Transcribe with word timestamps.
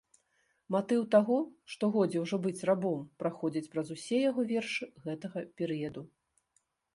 Матыў 0.75 1.01
таго, 1.15 1.35
што 1.73 1.89
годзе 1.95 2.23
ўжо 2.23 2.39
быць 2.45 2.65
рабом, 2.69 3.03
праходзіць 3.25 3.71
праз 3.75 3.93
усе 3.97 4.23
яго 4.23 4.47
вершы 4.53 4.89
гэтага 5.05 5.45
перыяду. 5.63 6.01